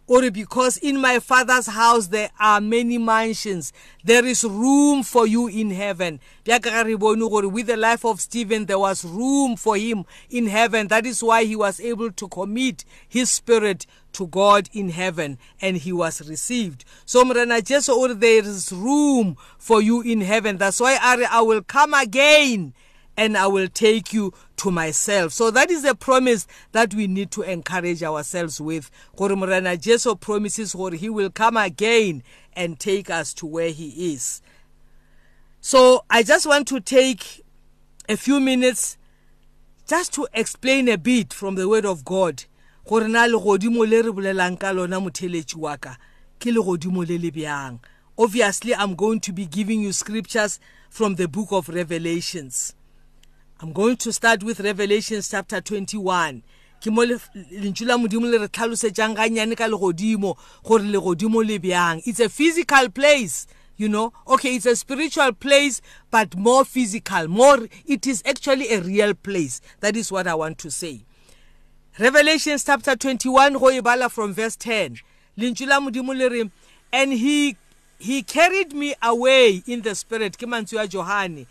Or 0.08 0.28
because 0.30 0.76
in 0.76 1.00
my 1.00 1.18
father's 1.20 1.66
house 1.66 2.08
there 2.08 2.30
are 2.40 2.60
many 2.60 2.96
mansions, 2.98 3.72
there 4.04 4.24
is 4.24 4.42
room 4.44 5.02
for 5.04 5.26
you 5.26 5.46
in 5.48 5.70
heaven. 5.70 6.20
With 6.46 6.62
the 6.64 7.76
life 7.76 8.04
of 8.04 8.20
Stephen, 8.20 8.66
there 8.66 8.78
was 8.78 9.04
room 9.04 9.56
for 9.56 9.76
him 9.76 10.04
in 10.30 10.46
heaven. 10.46 10.86
That 10.88 11.06
is 11.06 11.24
why 11.24 11.42
he 11.44 11.56
was 11.56 11.80
able 11.80 12.12
to 12.12 12.28
commit 12.28 12.84
his 13.08 13.30
spirit 13.32 13.84
to 14.12 14.28
God 14.28 14.68
in 14.72 14.90
heaven 14.90 15.38
and 15.60 15.76
he 15.76 15.92
was 15.92 16.28
received. 16.28 16.84
So 17.04 17.24
Mrana 17.24 17.64
Jesu, 17.64 18.14
there 18.14 18.44
is 18.44 18.72
room 18.72 19.36
for 19.58 19.80
you 19.82 20.02
in 20.02 20.20
heaven. 20.22 20.56
That's 20.56 20.78
why 20.80 20.98
Ari, 21.02 21.24
I 21.26 21.40
will 21.40 21.62
come 21.62 21.94
again 21.94 22.74
and 23.16 23.36
I 23.36 23.46
will 23.46 23.68
take 23.68 24.12
you 24.12 24.32
to 24.58 24.70
myself. 24.70 25.32
So 25.32 25.50
that 25.50 25.70
is 25.70 25.84
a 25.84 25.94
promise 25.94 26.46
that 26.72 26.92
we 26.94 27.06
need 27.06 27.30
to 27.32 27.42
encourage 27.42 28.02
ourselves 28.02 28.60
with. 28.60 28.90
Gore 29.16 29.34
Morena 29.36 29.76
Jesu 29.76 30.14
promises 30.16 30.74
gore 30.74 30.90
he 30.92 31.08
will 31.08 31.30
come 31.30 31.56
again 31.56 32.22
and 32.54 32.78
take 32.78 33.08
us 33.10 33.32
to 33.34 33.46
where 33.46 33.70
he 33.70 34.12
is. 34.12 34.42
So 35.60 36.04
I 36.10 36.22
just 36.22 36.46
want 36.46 36.68
to 36.68 36.80
take 36.80 37.42
a 38.08 38.16
few 38.16 38.38
minutes 38.38 38.98
just 39.88 40.12
to 40.14 40.28
explain 40.34 40.88
a 40.88 40.98
bit 40.98 41.32
from 41.32 41.54
the 41.54 41.68
word 41.68 41.86
of 41.86 42.04
God. 42.04 42.44
Gore 42.86 43.08
na 43.08 43.24
le 43.24 43.40
godimo 43.40 43.88
le 43.88 44.02
re 44.02 44.12
bolelang 44.12 44.60
ka 44.60 44.70
lona 44.72 45.00
motheletsi 45.00 45.56
wa 45.56 45.76
ka 45.76 45.96
ke 46.38 46.46
le 46.46 46.62
godimo 46.62 46.98
le 47.06 47.16
le 47.20 47.30
bjang. 47.30 47.78
Obviously 48.18 48.74
I'm 48.74 48.94
going 48.94 49.20
to 49.20 49.32
be 49.32 49.46
giving 49.46 49.80
you 49.80 49.92
scriptures 49.92 50.60
from 50.90 51.14
the 51.14 51.26
book 51.28 51.48
of 51.50 51.68
Revelations. 51.70 52.74
I'm 53.60 53.72
going 53.72 53.96
to 53.98 54.12
start 54.12 54.42
with 54.42 54.60
Revelations 54.60 55.30
chapter 55.30 55.62
21. 55.62 56.42
ke 56.78 56.90
mo 56.92 57.06
lentswe 57.08 57.86
la 57.88 57.96
modimo 57.96 58.28
le 58.28 58.38
re 58.42 58.48
tlhalosetsang 58.52 59.16
gannyane 59.16 59.56
ka 59.56 59.64
legodimo 59.64 60.34
gore 60.62 60.84
legodimo 60.84 61.40
le 61.40 61.56
bjang 61.58 62.02
it's 62.04 62.20
a 62.20 62.28
physical 62.28 62.90
place 62.98 63.46
you 63.78 63.88
know 63.88 64.12
okay 64.28 64.52
it's 64.56 64.66
a 64.72 64.76
spiritual 64.76 65.32
place 65.32 65.80
but 66.12 66.36
more 66.36 66.66
physical 66.66 67.28
more 67.32 67.64
it 67.86 68.06
is 68.06 68.22
actually 68.26 68.68
a 68.76 68.82
real 68.82 69.14
place 69.28 69.62
that 69.80 69.96
is 69.96 70.12
what 70.12 70.26
i 70.28 70.34
want 70.34 70.58
to 70.58 70.70
say 70.70 71.00
revelations 71.98 72.62
chapter 72.62 72.94
21 72.94 73.54
go 73.54 73.70
e 73.70 73.80
bala 73.80 74.10
from 74.12 74.34
verse 74.36 74.56
10 74.60 74.98
lentswe 75.40 75.66
la 75.66 75.80
modimo 75.80 76.12
le 76.14 76.28
re 76.28 76.50
and 76.92 77.14
he 77.24 77.56
he 77.98 78.22
carried 78.22 78.74
me 78.76 78.92
away 79.00 79.62
in 79.66 79.80
the 79.80 79.94
spirit 79.96 80.36
ke 80.36 80.44
mantswe 80.56 80.76
a 80.76 80.84
johane 80.86 81.46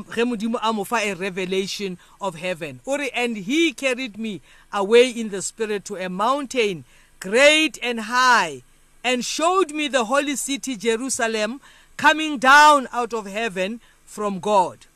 ge 0.00 0.24
modimo 0.24 0.58
a 0.62 0.72
mo 0.72 0.84
fa 0.84 0.96
a 0.96 1.12
revelation 1.14 1.98
of 2.20 2.36
heaven 2.36 2.80
o 2.86 2.96
re 2.96 3.10
and 3.14 3.36
he 3.36 3.72
carried 3.72 4.16
me 4.18 4.40
away 4.72 5.10
in 5.10 5.28
the 5.28 5.42
spirit 5.42 5.84
to 5.84 5.96
a 5.96 6.08
mountain 6.08 6.84
great 7.20 7.78
and 7.82 8.00
high 8.00 8.62
and 9.04 9.24
showed 9.24 9.72
me 9.72 9.88
the 9.88 10.04
holy 10.06 10.34
city 10.36 10.76
Jerusalem 10.76 11.60
coming 11.96 12.38
down 12.38 12.88
out 12.92 13.12
of 13.12 13.26
heaven 13.26 13.80
from 14.06 14.40
God 14.40 14.86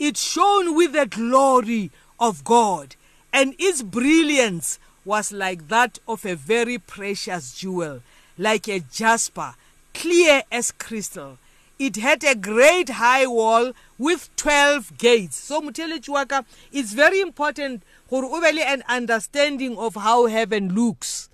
it 0.00 0.16
shone 0.16 0.74
with 0.74 0.92
the 0.92 1.06
glory 1.06 1.90
of 2.18 2.42
God 2.44 2.96
and 3.32 3.54
its 3.58 3.82
brilliance 3.82 4.78
was 5.04 5.30
like 5.32 5.68
that 5.68 5.98
of 6.08 6.24
a 6.26 6.34
very 6.34 6.76
precious 6.78 7.54
jewel 7.56 8.00
like 8.36 8.66
a 8.68 8.80
jasper 8.80 9.54
clear 9.94 10.42
as 10.50 10.72
crystal 10.72 11.38
it 11.78 11.96
had 11.96 12.22
a 12.24 12.34
great 12.34 12.90
high 13.00 13.26
wall 13.26 13.72
with 14.00 14.30
12 14.36 14.96
gates 14.96 15.36
so 15.46 15.60
motheletši 15.60 16.08
wa 16.10 16.24
ka 16.24 16.42
it's 16.72 16.94
very 16.96 17.20
important 17.20 17.82
gore 18.08 18.24
o 18.24 18.40
be 18.40 18.48
le 18.50 18.62
an 18.64 18.80
understanding 18.88 19.76
of 19.76 19.94
how 19.94 20.26
heaven 20.26 20.72
looks 20.74 21.28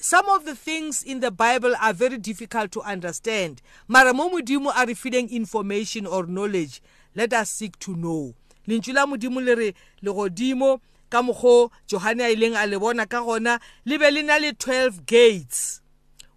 some 0.00 0.26
of 0.34 0.44
the 0.46 0.56
things 0.56 0.98
in 1.04 1.20
the 1.20 1.30
bible 1.30 1.72
are 1.80 1.92
very 1.92 2.18
difficult 2.18 2.72
to 2.74 2.82
understand 2.82 3.62
mara 3.86 4.10
mo 4.12 4.26
modimo 4.34 4.74
a 4.74 4.82
re 4.84 4.94
fileng 4.98 5.30
information 5.30 6.08
or 6.10 6.26
knowledge 6.26 6.82
let 7.14 7.30
us 7.32 7.50
seek 7.54 7.78
to 7.78 7.94
know 7.94 8.34
lentswe 8.66 8.90
la 8.92 9.06
modimo 9.06 9.38
le 9.40 9.54
re 9.54 9.72
legodimo 10.02 10.80
ka 11.08 11.22
mokgo 11.22 11.70
johane 11.86 12.26
a 12.26 12.34
ileng 12.34 12.58
a 12.58 12.66
le 12.66 12.80
bona 12.82 13.06
ka 13.06 13.22
gona 13.22 13.60
le 13.86 13.94
be 13.96 14.10
le 14.10 14.22
na 14.26 14.38
le 14.42 14.50
12 14.50 15.06
gates 15.06 15.78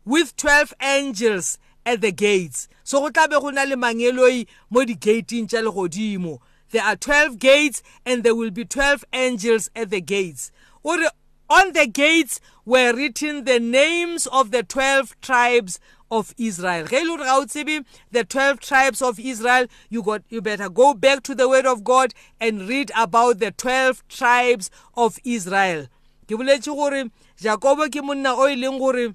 with 0.06 0.38
12 0.38 0.76
angels 0.80 1.58
at 1.90 2.02
the 2.06 2.12
gates 2.14 2.70
so 2.88 3.02
go 3.02 3.10
tla 3.10 3.28
be 3.28 3.36
go 3.42 3.50
na 3.50 3.64
le 3.68 3.76
mangeloi 3.80 4.48
mo 4.74 4.80
di-gateng 4.90 5.44
tša 5.52 5.60
legodimo 5.60 6.40
there 6.72 6.84
are 6.88 6.96
12 6.96 7.38
gates 7.38 7.84
and 8.08 8.24
there 8.24 8.32
will 8.34 8.50
be 8.60 8.64
12 8.64 9.04
angels 9.12 9.68
at 9.76 9.90
the 9.90 10.00
gates 10.00 10.54
ore 10.84 11.12
on 11.50 11.74
the 11.76 11.86
gates 11.86 12.40
were 12.64 12.94
written 12.96 13.44
the 13.44 13.60
names 13.60 14.24
of 14.28 14.52
the 14.52 14.64
12 14.64 15.20
tribes 15.22 15.80
of 16.10 16.34
Israel. 16.38 16.86
E 16.88 17.80
the 18.12 18.24
12 18.24 18.60
tribes 18.62 19.02
of 19.02 19.20
Israel, 19.20 19.66
you 19.90 20.02
got 20.02 20.24
you 20.30 20.42
better 20.42 20.70
go 20.70 20.94
back 20.94 21.22
to 21.24 21.36
the 21.36 21.50
word 21.50 21.66
of 21.66 21.84
God 21.84 22.14
and 22.40 22.64
read 22.70 22.92
about 22.96 23.40
the 23.40 23.52
12 23.52 24.08
tribes 24.08 24.72
of 24.96 25.20
Israel. 25.26 25.88
Ke 26.26 26.40
boletse 26.42 26.70
gore 26.80 27.08
Jacob 27.48 27.84
ke 27.92 28.00
monna 28.10 28.32
o 28.40 28.48
e 28.48 29.14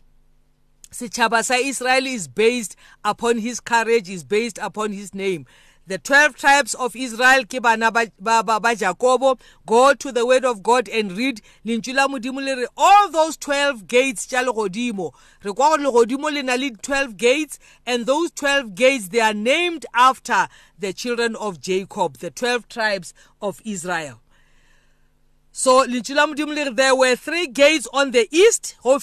Sichaba 0.92 1.42
sa 1.42 1.54
Israel 1.56 2.04
is 2.06 2.28
based 2.28 2.76
upon 3.02 3.38
his 3.38 3.60
courage, 3.60 4.10
is 4.10 4.24
based 4.24 4.58
upon 4.60 4.92
his 4.92 5.14
name. 5.14 5.46
The 5.86 5.96
12 5.98 6.36
tribes 6.36 6.74
of 6.74 6.94
Israel 6.94 7.44
ke 7.46 7.60
bana 7.62 7.90
ba 7.90 8.74
Jacobo 8.76 9.38
go 9.66 9.94
to 9.94 10.12
the 10.12 10.26
word 10.26 10.44
of 10.44 10.62
God 10.62 10.88
and 10.90 11.16
read 11.16 11.40
lentswe 11.64 11.94
la 11.94 12.06
modimo 12.08 12.44
le 12.44 12.56
re 12.60 12.66
all 12.76 13.10
those 13.10 13.36
12 13.38 13.88
gates 13.88 14.26
tša 14.26 14.44
legodimo 14.46 15.12
re 15.42 15.52
kwa 15.52 15.76
gore 15.80 15.80
legodimo 15.88 16.30
le 16.32 16.42
na 16.44 16.54
le 16.60 16.68
12 16.70 17.16
gates 17.16 17.58
and 17.86 18.04
those 18.06 18.30
12 18.30 18.74
gates 18.76 19.08
they 19.08 19.18
are 19.20 19.32
named 19.34 19.84
after 19.94 20.46
the 20.78 20.92
children 20.92 21.34
of 21.36 21.58
Jacob 21.60 22.18
the 22.18 22.30
12 22.30 22.68
tribes 22.68 23.12
of 23.40 23.60
Israel 23.64 24.20
So 25.54 25.84
Linchila 25.86 26.26
Mdimlir, 26.32 26.74
there 26.74 26.94
were 26.96 27.14
three 27.14 27.46
gates 27.46 27.86
on 27.92 28.12
the 28.12 28.26
east. 28.34 28.74
There 28.82 28.98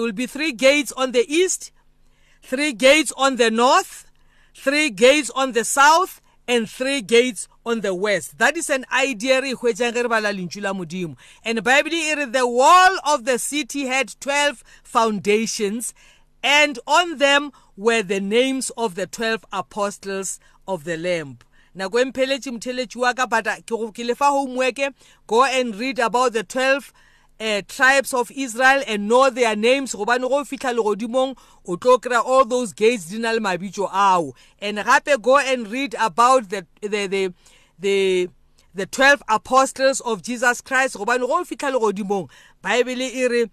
will 0.00 0.12
be 0.12 0.26
three 0.26 0.50
gates 0.50 0.90
on 0.90 1.12
the 1.12 1.24
east, 1.32 1.70
three 2.42 2.72
gates 2.72 3.12
on 3.16 3.36
the 3.36 3.48
north, 3.48 4.10
three 4.56 4.90
gates 4.90 5.30
on 5.30 5.52
the 5.52 5.64
south, 5.64 6.20
and 6.48 6.68
three 6.68 7.00
gates 7.00 7.46
on 7.64 7.80
the 7.80 7.94
west. 7.94 8.38
That 8.38 8.56
is 8.56 8.68
an 8.70 8.84
idea 8.90 9.40
re 9.40 9.54
hwetjang 9.54 9.94
re 9.94 10.08
bala 10.08 10.32
Linchula 10.34 10.74
Modimo. 10.74 11.16
And 11.44 11.62
Bible 11.62 11.92
it 11.92 12.18
e 12.18 12.24
the 12.24 12.44
wall 12.48 12.96
of 13.06 13.24
the 13.24 13.38
city 13.38 13.86
had 13.86 14.16
12 14.18 14.64
foundations 14.82 15.94
and 16.42 16.80
on 16.88 17.18
them 17.18 17.52
were 17.76 18.02
the 18.02 18.18
names 18.20 18.70
of 18.70 18.96
the 18.96 19.06
12 19.06 19.44
apostles 19.52 20.40
of 20.66 20.82
the 20.82 20.96
lamb. 20.96 21.38
nako 21.74 22.00
e 22.00 22.04
mpheletše 22.04 22.50
motheletši 22.50 22.98
wa 22.98 23.14
ka 23.14 23.26
but 23.26 23.44
ke 23.94 24.04
lefa 24.04 24.26
homework 24.30 24.78
go 25.26 25.44
and 25.44 25.76
read 25.76 25.98
about 25.98 26.32
the 26.32 26.42
12 26.44 26.92
Uh, 27.40 27.44
eh, 27.44 27.62
tribes 27.66 28.14
of 28.14 28.30
israel 28.30 28.82
and 28.86 29.08
know 29.08 29.28
their 29.30 29.56
names 29.56 29.94
gobane 29.96 30.20
go 30.28 30.44
fitlha 30.44 30.72
legodimong 30.72 31.34
o 31.66 31.76
tlo 31.76 31.98
kry-a 31.98 32.20
all 32.22 32.44
those 32.44 32.72
gates 32.74 33.08
di 33.08 33.18
na 33.18 33.32
le 33.32 33.40
mabitso 33.40 33.88
ao 33.90 34.32
and 34.60 34.76
gape 34.76 35.18
go 35.20 35.38
and 35.38 35.66
read 35.66 35.94
about 35.98 36.50
the, 36.50 36.64
the, 36.82 37.06
the, 37.08 37.32
the 37.80 38.28
the 38.74 38.86
12 38.86 39.22
apostles 39.28 40.00
of 40.02 40.22
jesus 40.22 40.60
christ 40.60 40.94
gobane 40.96 41.26
go 41.26 41.42
fitlha 41.44 41.72
legodimong 41.72 42.28
baebele 42.62 43.08
e 43.10 43.26
re 43.28 43.46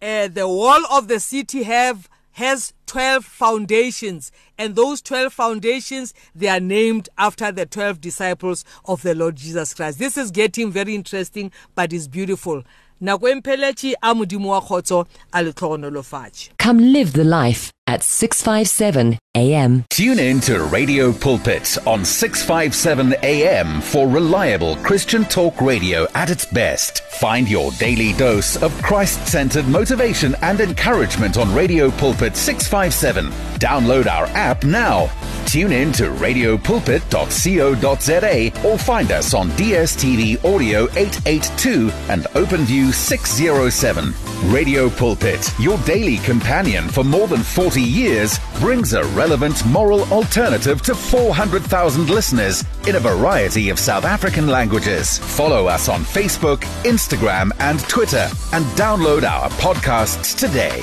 eh, 0.00 0.26
the 0.32 0.48
wall 0.48 0.80
of 0.90 1.06
the 1.06 1.20
city 1.20 1.62
have 1.62 2.08
has 2.38 2.72
12 2.86 3.24
foundations 3.24 4.30
and 4.56 4.76
those 4.76 5.02
12 5.02 5.32
foundations 5.32 6.14
they 6.36 6.46
are 6.46 6.60
named 6.60 7.08
after 7.18 7.50
the 7.50 7.66
12 7.66 8.00
disciples 8.00 8.64
of 8.84 9.02
the 9.02 9.12
Lord 9.12 9.34
Jesus 9.34 9.74
Christ. 9.74 9.98
This 9.98 10.16
is 10.16 10.30
getting 10.30 10.70
very 10.70 10.94
interesting 10.94 11.50
but 11.74 11.92
it's 11.92 12.06
beautiful. 12.06 12.62
nako 13.00 13.26
empheletše 13.28 13.94
a 14.02 14.14
modimo 14.14 14.48
wa 14.50 14.60
kgotso 14.60 15.04
a 15.32 15.40
letlhogonolofatše 15.42 16.50
come 16.58 16.80
live 16.82 17.12
the 17.12 17.24
life 17.24 17.70
at 17.86 18.00
657 18.02 19.16
am 19.36 19.84
tune 19.88 20.18
in 20.18 20.40
to 20.40 20.64
radio 20.66 21.12
pulpit 21.12 21.78
on 21.86 22.04
657 22.04 23.14
am 23.22 23.80
for 23.80 24.08
reliable 24.08 24.74
christian 24.76 25.24
talk 25.24 25.60
radio 25.60 26.06
at 26.14 26.28
its 26.28 26.44
best 26.46 27.04
find 27.20 27.48
your 27.48 27.70
daily 27.78 28.12
dose 28.14 28.56
of 28.56 28.82
christ-centered 28.82 29.68
motivation 29.68 30.34
and 30.42 30.60
encouragement 30.60 31.38
on 31.38 31.54
radio 31.54 31.90
pulpit 31.92 32.36
657 32.36 33.30
download 33.60 34.08
our 34.08 34.26
app 34.34 34.64
now 34.64 35.08
Tune 35.48 35.72
in 35.72 35.90
to 35.92 36.10
radiopulpit.co.za 36.10 38.68
or 38.70 38.76
find 38.78 39.10
us 39.10 39.32
on 39.32 39.48
DSTV 39.52 40.44
Audio 40.44 40.82
882 40.90 41.90
and 42.10 42.24
OpenView 42.24 42.92
607. 42.92 44.12
Radio 44.52 44.90
Pulpit, 44.90 45.50
your 45.58 45.78
daily 45.84 46.18
companion 46.18 46.86
for 46.90 47.02
more 47.02 47.26
than 47.28 47.40
40 47.42 47.80
years, 47.80 48.38
brings 48.60 48.92
a 48.92 49.04
relevant 49.14 49.64
moral 49.64 50.02
alternative 50.12 50.82
to 50.82 50.94
400,000 50.94 52.10
listeners 52.10 52.62
in 52.86 52.96
a 52.96 53.00
variety 53.00 53.70
of 53.70 53.78
South 53.78 54.04
African 54.04 54.48
languages. 54.48 55.16
Follow 55.16 55.66
us 55.66 55.88
on 55.88 56.02
Facebook, 56.02 56.58
Instagram, 56.84 57.52
and 57.60 57.80
Twitter, 57.88 58.28
and 58.52 58.66
download 58.76 59.22
our 59.22 59.48
podcasts 59.52 60.36
today. 60.36 60.78